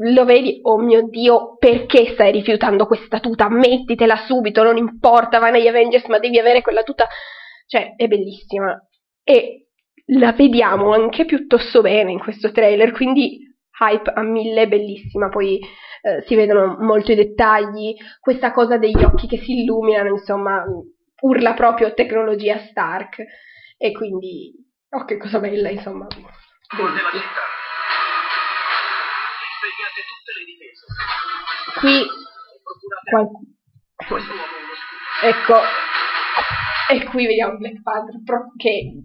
[0.00, 3.48] lo vedi, oh mio Dio, perché stai rifiutando questa tuta?
[3.48, 7.06] Mettitela subito, non importa, vai negli Avengers, ma devi avere quella tuta.
[7.66, 8.76] Cioè, è bellissima.
[9.24, 9.68] E
[10.06, 15.28] la vediamo anche piuttosto bene in questo trailer, quindi hype a mille, bellissima.
[15.28, 20.64] Poi eh, si vedono molto i dettagli, questa cosa degli occhi che si illuminano, insomma,
[21.20, 23.24] urla proprio tecnologia Stark.
[23.76, 24.52] E quindi,
[24.90, 26.06] oh che cosa bella, insomma.
[31.80, 32.06] Qui,
[33.10, 33.28] qual...
[35.22, 35.54] ecco,
[36.92, 38.22] e qui vediamo Black Panther
[38.56, 39.02] che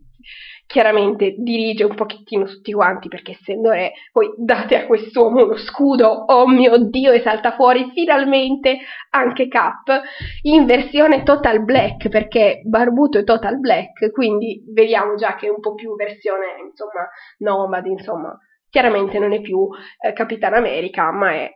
[0.67, 6.07] chiaramente dirige un pochettino tutti quanti perché essendo re, poi date a quest'uomo uno scudo,
[6.07, 8.77] oh mio dio, e salta fuori finalmente
[9.11, 10.01] anche Cap
[10.43, 15.61] in versione total black perché Barbuto è total black, quindi vediamo già che è un
[15.61, 17.07] po' più versione, insomma,
[17.39, 18.37] nomad, insomma,
[18.69, 19.69] chiaramente non è più
[20.01, 21.49] eh, Capitan America, ma è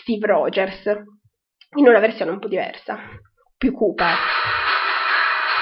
[0.00, 0.84] Steve Rogers
[1.76, 2.98] in una versione un po' diversa,
[3.56, 4.06] più cupa.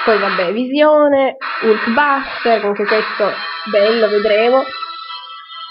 [0.07, 3.29] Poi vabbè, Visione, Hulkbuster, anche questo
[3.69, 4.63] bello, vedremo.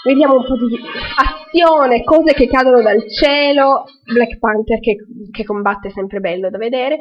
[0.05, 0.79] Vediamo un po' di
[1.17, 4.97] azione, cose che cadono dal cielo, Black Panther che,
[5.31, 6.99] che combatte sempre bello da vedere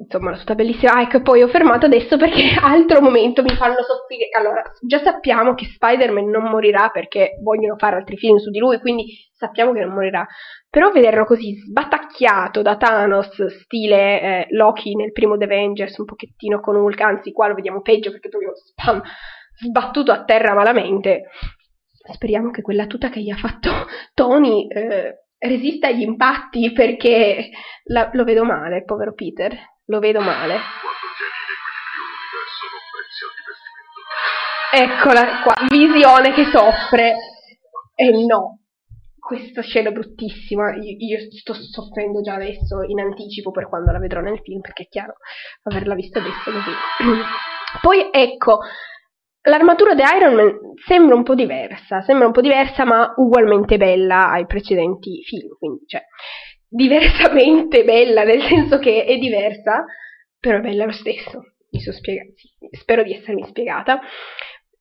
[0.00, 0.94] insomma, tutta bellissima.
[0.94, 4.28] Ah, ecco, poi ho fermato adesso perché altro momento mi fanno soffrire.
[4.36, 8.80] Allora, già sappiamo che Spider-Man non morirà perché vogliono fare altri film su di lui,
[8.80, 10.26] quindi sappiamo che non morirà.
[10.70, 16.60] Però vederlo così sbatacchiato da Thanos, stile eh, Loki nel primo The Avengers, un pochettino
[16.60, 19.02] con Hulk, anzi qua lo vediamo peggio perché proprio spam,
[19.56, 21.24] sbattuto a terra malamente.
[22.12, 23.70] Speriamo che quella tuta che gli ha fatto
[24.14, 27.50] Tony eh, resista agli impatti perché
[27.86, 29.52] la, lo vedo male, povero Peter
[29.86, 30.56] lo vedo male.
[34.72, 37.16] Eccola qua, visione che soffre.
[37.96, 38.60] E eh no,
[39.20, 40.74] questa scena bruttissima.
[40.74, 44.84] Io, io, sto soffrendo già adesso in anticipo per quando la vedrò nel film, perché
[44.84, 45.14] è chiaro,
[45.62, 46.70] averla vista adesso così.
[47.80, 48.58] Poi ecco,
[49.42, 54.30] l'armatura di Iron Man sembra un po' diversa, sembra un po' diversa, ma ugualmente bella
[54.30, 55.56] ai precedenti film.
[55.56, 56.02] Quindi, cioè,
[56.66, 59.84] diversamente bella, nel senso che è diversa,
[60.38, 61.42] però è bella lo stesso.
[61.72, 62.32] Mi sono spiegata,
[62.72, 64.00] spero di essermi spiegata.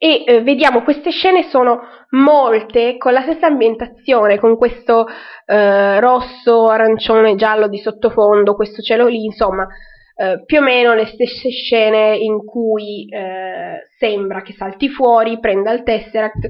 [0.01, 1.81] E eh, vediamo queste scene sono
[2.11, 5.05] molte con la stessa ambientazione, con questo
[5.45, 9.67] eh, rosso, arancione, giallo di sottofondo, questo cielo lì, insomma,
[10.15, 15.73] eh, più o meno le stesse scene in cui eh, sembra che salti fuori, prenda
[15.73, 16.47] il Tesseract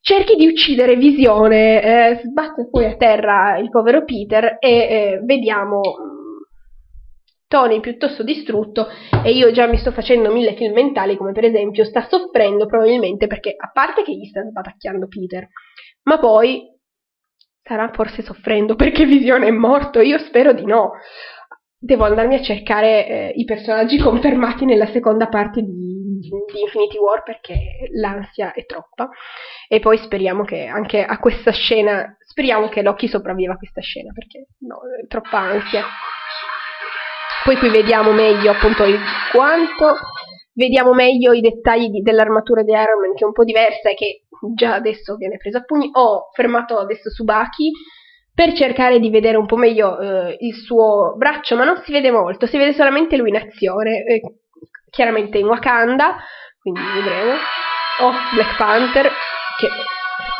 [0.00, 5.80] cerchi di uccidere Visione, eh, sbatte poi a terra il povero Peter e eh, vediamo
[7.54, 8.88] Tony piuttosto distrutto
[9.22, 13.28] e io già mi sto facendo mille film mentali come per esempio sta soffrendo probabilmente
[13.28, 15.46] perché a parte che gli sta sbatacchiando Peter,
[16.02, 16.68] ma poi
[17.60, 20.94] starà forse soffrendo perché Visione è morto, io spero di no.
[21.78, 27.22] Devo andarmi a cercare eh, i personaggi confermati nella seconda parte di di Infinity War
[27.22, 29.10] perché l'ansia è troppa.
[29.68, 34.10] E poi speriamo che anche a questa scena speriamo che Loki sopravviva a questa scena
[34.12, 35.84] perché no, è troppa ansia
[37.44, 38.98] poi qui vediamo meglio appunto il
[39.30, 39.96] quanto
[40.54, 43.94] vediamo meglio i dettagli di, dell'armatura di Iron Man che è un po' diversa e
[43.94, 44.22] che
[44.54, 47.70] già adesso viene presa a pugni ho fermato adesso su Baki
[48.34, 52.10] per cercare di vedere un po' meglio eh, il suo braccio, ma non si vede
[52.10, 54.02] molto, si vede solamente lui in azione.
[54.04, 54.20] Eh,
[54.90, 56.16] chiaramente in Wakanda,
[56.60, 57.32] quindi vedremo.
[58.00, 59.10] Oh, Black Panther,
[59.58, 59.68] che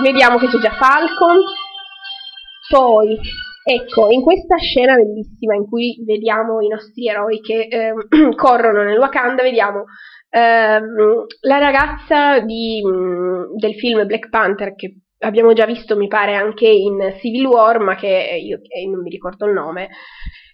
[0.02, 1.38] vediamo che c'è già Falcon.
[2.68, 3.18] Poi,
[3.64, 7.92] ecco, in questa scena bellissima in cui vediamo i nostri eroi che eh,
[8.36, 9.84] corrono nel Wakanda, vediamo
[10.30, 10.80] eh,
[11.40, 16.68] la ragazza di, mm, del film Black Panther che abbiamo già visto, mi pare, anche
[16.68, 18.06] in Civil War, ma che
[18.42, 19.88] io, io non mi ricordo il nome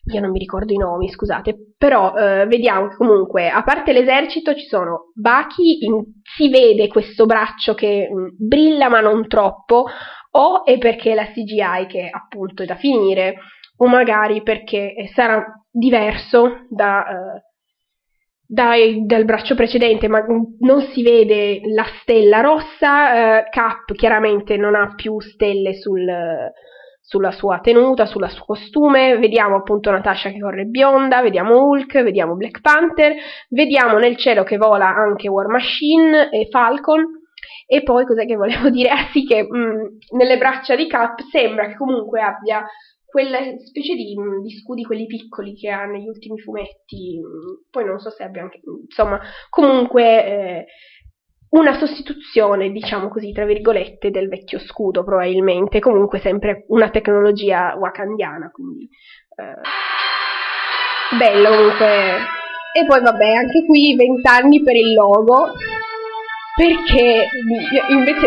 [0.05, 4.55] io non mi ricordo i nomi, scusate, però eh, vediamo che comunque, a parte l'esercito,
[4.55, 9.87] ci sono Baki, in, si vede questo braccio che mh, mm, brilla ma non troppo,
[10.33, 13.39] o è perché la CGI che appunto è da finire,
[13.79, 17.43] o magari perché sarà diverso da, eh,
[18.47, 20.25] dai, dal braccio precedente, ma
[20.59, 23.39] non si vede la stella rossa.
[23.39, 26.07] Eh, Cap chiaramente non ha più stelle sul,
[27.01, 29.17] sulla sua tenuta, sul suo costume.
[29.17, 33.15] Vediamo appunto Natasha che corre bionda, vediamo Hulk, vediamo Black Panther,
[33.49, 37.20] vediamo nel cielo che vola anche War Machine e Falcon.
[37.67, 38.89] E poi cos'è che volevo dire?
[38.89, 39.87] Ah sì, che mh, mm,
[40.17, 42.65] nelle braccia di Cap sembra che comunque abbia
[43.05, 47.85] quella specie di, mm, di, scudi, quelli piccoli che ha negli ultimi fumetti, mm, poi
[47.85, 50.67] non so se abbia anche, insomma, comunque eh,
[51.51, 58.51] una sostituzione, diciamo così, tra virgolette, del vecchio scudo probabilmente, comunque sempre una tecnologia wakandiana,
[58.51, 58.89] quindi
[59.37, 62.39] eh, bello comunque.
[62.73, 65.53] E poi vabbè, anche qui 20 anni per il logo,
[66.57, 67.29] perché
[67.91, 68.27] invece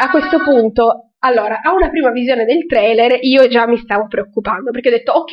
[0.00, 4.70] a questo punto allora, a una prima visione del trailer io già mi stavo preoccupando
[4.70, 5.32] perché ho detto ok,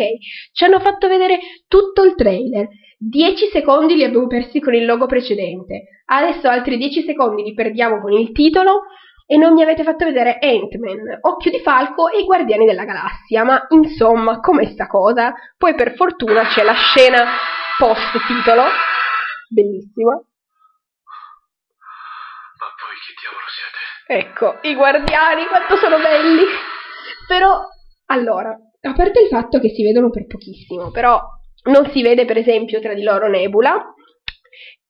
[0.52, 2.68] ci hanno fatto vedere tutto il trailer,
[2.98, 8.02] 10 secondi li abbiamo persi con il logo precedente, adesso altri 10 secondi li perdiamo
[8.02, 8.86] con il titolo
[9.28, 13.44] e non mi avete fatto vedere Ant-Man, Occhio di Falco e i Guardiani della Galassia,
[13.44, 15.34] ma insomma, com'è sta cosa?
[15.58, 17.26] Poi per fortuna c'è la scena
[17.78, 18.64] post titolo,
[19.50, 20.20] bellissima,
[24.08, 26.44] Ecco, i guardiani, quanto sono belli!
[27.28, 27.60] Però,
[28.08, 31.20] allora, a parte il fatto che si vedono per pochissimo, però
[31.72, 33.94] non si vede per esempio tra di loro Nebula,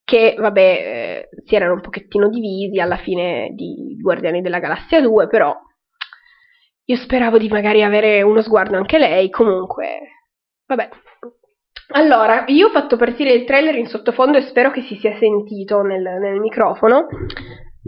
[0.03, 5.27] che vabbè eh, si erano un pochettino divisi alla fine di Guardiani della Galassia 2,
[5.27, 5.55] però
[6.87, 9.99] io speravo di magari avere uno sguardo anche lei, comunque,
[10.67, 10.89] vabbè.
[11.93, 15.81] Allora, io ho fatto partire il trailer in sottofondo e spero che si sia sentito
[15.83, 17.07] nel, nel microfono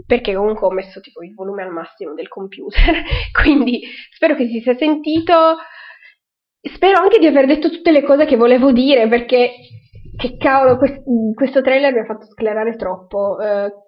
[0.06, 3.82] perché comunque ho messo tipo il volume al massimo del computer, quindi
[4.12, 5.56] spero che si sia sentito.
[6.60, 9.52] Spero anche di aver detto tutte le cose che volevo dire, perché
[10.16, 11.02] che cavolo, quest-
[11.34, 13.36] questo trailer mi ha fatto sclerare troppo.
[13.38, 13.86] Uh,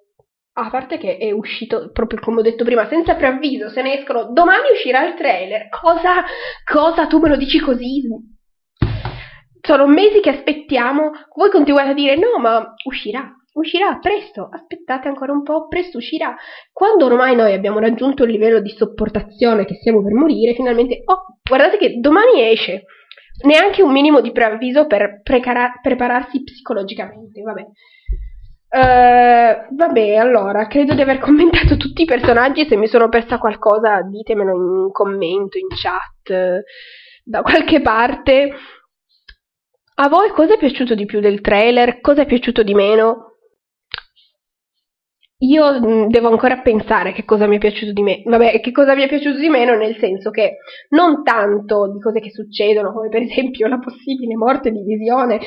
[0.53, 4.33] a parte che è uscito proprio come ho detto prima, senza preavviso, se ne escono.
[4.33, 5.69] Domani uscirà il trailer.
[5.69, 6.25] Cosa?
[6.65, 7.07] Cosa?
[7.07, 8.03] Tu me lo dici così?
[9.61, 11.11] Sono mesi che aspettiamo.
[11.35, 16.37] Voi continuate a dire no, ma uscirà uscirà presto, aspettate ancora un po', presto uscirà.
[16.73, 21.39] Quando ormai noi abbiamo raggiunto il livello di sopportazione che stiamo per morire, finalmente, oh,
[21.43, 22.85] guardate che domani esce.
[23.43, 27.67] Neanche un minimo di preavviso per precara- prepararsi psicologicamente, vabbè.
[28.73, 34.03] Uh, vabbè, allora, credo di aver commentato tutti i personaggi, se mi sono persa qualcosa
[34.03, 36.63] ditemelo in commento, in chat,
[37.25, 38.53] da qualche parte.
[40.03, 42.01] A voi cosa è piaciuto di più del trailer?
[42.01, 43.30] Cosa è piaciuto di meno?
[45.41, 48.95] Io mm, devo ancora pensare che cosa mi è piaciuto di me, vabbè, che cosa
[48.95, 50.59] mi è piaciuto di meno, nel senso che
[50.91, 55.41] non tanto di cose che succedono, come per esempio la possibile morte di Visione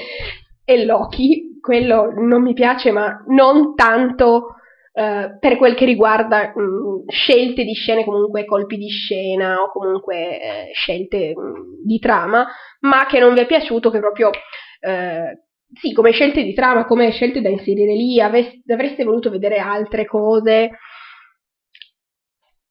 [0.66, 4.56] e Loki, quello non mi piace, ma non tanto
[4.94, 9.72] eh, per quel che riguarda mh, mm, scelte di scene, comunque colpi di scena o
[9.72, 12.48] comunque eh, scelte mh, mm, di trama,
[12.82, 14.32] ma che non vi è piaciuto che proprio
[14.80, 15.44] eh,
[15.80, 20.06] sì, come scelte di trama, come scelte da inserire lì, aveste, avreste voluto vedere altre
[20.06, 20.72] cose,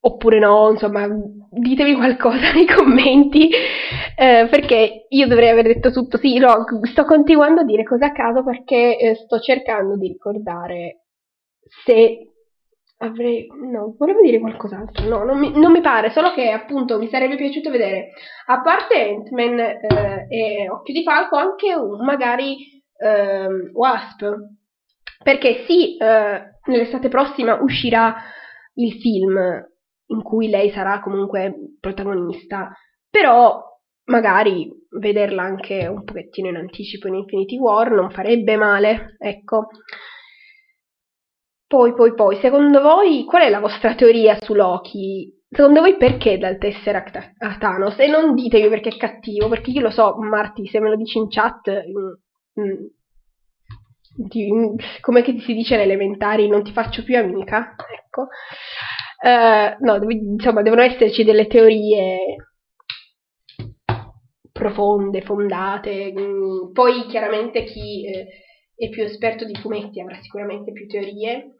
[0.04, 1.08] oppure no, insomma,
[1.50, 7.60] ditemi qualcosa nei commenti, eh, perché io dovrei aver detto tutto, sì, no, sto continuando
[7.60, 11.02] a dire cose a caso perché eh, sto cercando di ricordare
[11.84, 12.28] se
[12.98, 17.08] avrei, no, volevo dire qualcos'altro, no, non mi, non mi pare, solo che appunto mi
[17.08, 18.10] sarebbe piaciuto vedere,
[18.46, 24.24] a parte Ant-Man eh, e Occhio di Falco, anche un magari uh, Wasp,
[25.22, 28.14] perché sì, uh, nell'estate prossima uscirà
[28.74, 29.38] il film
[30.06, 32.72] in cui lei sarà comunque protagonista,
[33.10, 33.62] però
[34.04, 39.68] magari vederla anche un pochettino in anticipo in Infinity War non farebbe male, ecco.
[41.66, 45.40] Poi, poi, poi, secondo voi qual è la vostra teoria su Loki?
[45.48, 47.98] Secondo voi perché dal Tesseract a Thanos?
[47.98, 51.18] E non ditemi perché è cattivo, perché io lo so, Marti, se me lo dici
[51.18, 52.12] in chat, mm,
[55.00, 58.28] come si dice alle elementari, non ti faccio più amica, ecco.
[59.22, 62.36] Uh, no, insomma, devono esserci delle teorie
[64.52, 66.12] profonde, fondate.
[66.12, 68.26] Mm, poi chiaramente chi eh,
[68.74, 71.56] è più esperto di fumetti avrà sicuramente più teorie.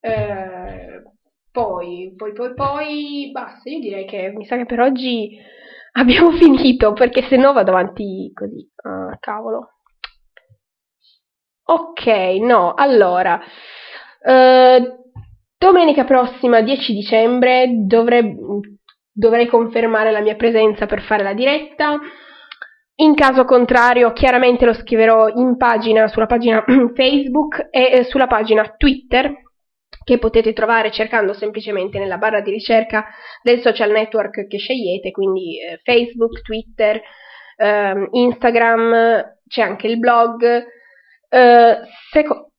[0.00, 1.14] Uh,
[1.50, 5.38] poi, poi, poi, poi, basta, io direi che mi sa che per oggi
[5.96, 8.68] abbiamo finito, perché se no vado avanti così.
[8.82, 9.72] Ah, cavolo.
[11.68, 12.06] Ok,
[12.40, 13.40] no, allora.
[14.20, 15.04] Uh,
[15.58, 18.36] domenica prossima, 10 dicembre, dovrei,
[19.12, 21.98] dovrei confermare la mia presenza per fare la diretta.
[22.98, 28.74] In caso contrario, chiaramente lo scriverò in pagina, sulla pagina Facebook e eh, sulla pagina
[28.76, 29.34] Twitter,
[30.06, 33.06] che potete trovare cercando semplicemente nella barra di ricerca
[33.42, 37.02] del social network che scegliete, quindi eh, Facebook, Twitter,
[37.56, 40.44] eh, Instagram, c'è anche il blog.
[41.28, 41.78] Eh,
[42.12, 42.52] seco-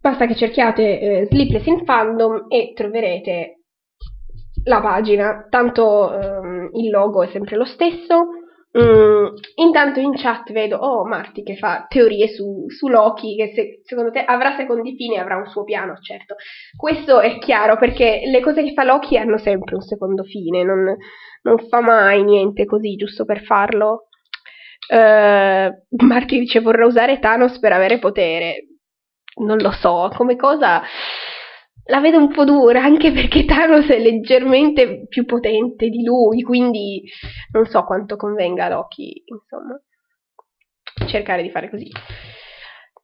[0.00, 3.60] basta che cerchiate eh, Sleepless in Fandom e troverete
[4.64, 8.37] la pagina, tanto ehm, il logo è sempre lo stesso
[8.78, 13.80] Mm, intanto in chat vedo, oh Marti che fa teorie su, su Loki, che se,
[13.82, 16.36] secondo te avrà secondi fini e avrà un suo piano, certo.
[16.76, 20.96] Questo è chiaro perché le cose che fa Loki hanno sempre un secondo fine, non,
[21.42, 24.08] non fa mai niente così giusto per farlo.
[24.90, 28.66] Uh, Marti dice vorrà usare Thanos per avere potere.
[29.40, 30.82] Non lo so, come cosa
[31.88, 37.02] la vedo un po' dura, anche perché Thanos è leggermente più potente di lui, quindi
[37.52, 39.80] non so quanto convenga a Loki, insomma,
[41.06, 41.90] cercare di fare così.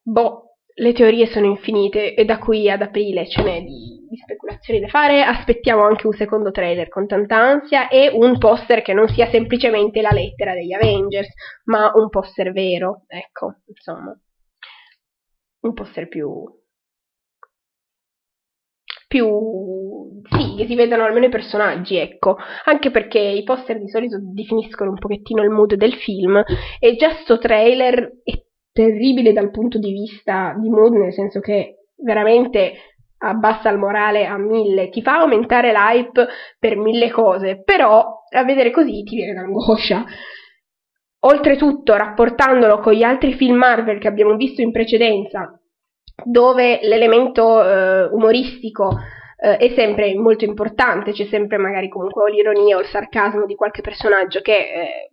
[0.03, 4.81] Boh, le teorie sono infinite e da qui ad aprile ce n'è di, di, speculazioni
[4.81, 5.23] da fare.
[5.23, 10.03] Aspettiamo anche un secondo trailer con tanta ansia e un poster che non sia semplicemente
[10.03, 11.33] la lettera degli Avengers,
[11.65, 14.15] ma un poster vero, ecco, insomma,
[15.61, 16.45] un poster più,
[19.15, 19.29] più
[20.29, 24.91] sì, che si vedano almeno i personaggi, ecco, anche perché i poster di solito definiscono
[24.91, 26.43] un pochettino il mood del film
[26.81, 28.33] e già sto trailer è
[28.73, 32.73] terribile dal punto di vista di mood, nel senso che veramente
[33.19, 36.27] abbassa il morale a mille, ti fa aumentare l'hype
[36.59, 40.05] per mille cose, però a vedere così ti viene l'angoscia.
[41.21, 45.57] Oltretutto, rapportandolo con gli altri film Marvel che abbiamo visto in precedenza,
[46.23, 48.99] dove l'elemento eh, umoristico
[49.37, 53.83] eh, è sempre molto importante, c'è sempre magari comunque l'ironia o il sarcasmo di qualche
[53.83, 55.11] personaggio che eh,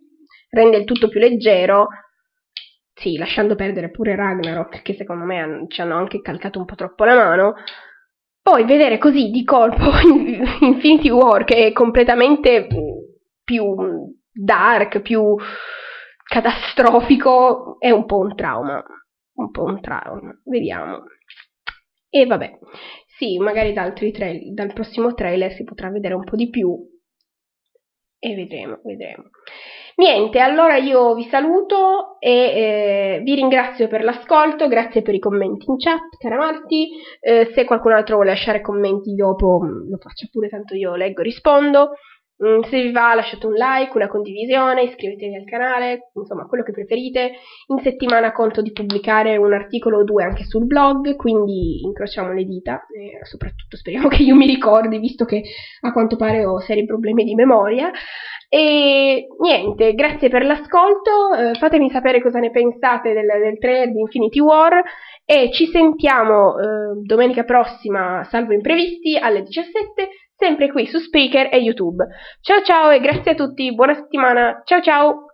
[0.50, 1.88] rende il tutto più leggero,
[2.94, 6.74] sì, lasciando perdere pure Ragnarok, che secondo me hanno, ci hanno anche calcato un po'
[6.74, 7.54] troppo la mano,
[8.40, 9.90] poi vedere così di colpo
[10.60, 12.66] Infinity War che è completamente
[13.42, 13.74] più
[14.32, 15.36] dark, più
[16.22, 18.82] catastrofico, è un po' un trauma
[19.42, 20.32] un po' un trauma.
[20.44, 21.04] Vediamo.
[22.08, 22.58] E vabbè,
[23.16, 26.76] sì, magari da tra- dal prossimo trailer si potrà vedere un po' di più.
[28.18, 29.30] E vedremo, vedremo.
[29.96, 35.68] Niente, allora io vi saluto e eh, vi ringrazio per l'ascolto, grazie per i commenti
[35.68, 36.88] in chat, cara Marti.
[37.20, 41.24] Eh, se qualcun altro vuole lasciare commenti dopo, lo faccia pure, tanto io leggo e
[41.24, 41.90] rispondo.
[42.44, 46.72] Mm, se vi va lasciate un like, una condivisione, iscrivetevi al canale, insomma quello che
[46.72, 47.34] preferite.
[47.68, 52.44] In settimana conto di pubblicare un articolo o due anche sul blog, quindi incrociamo le
[52.44, 55.42] dita e soprattutto speriamo che io mi ricordi, visto che
[55.82, 57.92] a quanto pare ho seri problemi di memoria.
[58.48, 64.00] E niente, grazie per l'ascolto, eh, fatemi sapere cosa ne pensate del, del trailer di
[64.00, 64.82] Infinity War
[65.24, 66.64] e ci sentiamo eh,
[67.02, 70.08] domenica prossima, salvo imprevisti, alle 17
[70.42, 72.04] sempre qui su Spreaker e YouTube.
[72.40, 75.31] Ciao ciao e grazie a tutti, buona settimana, ciao ciao!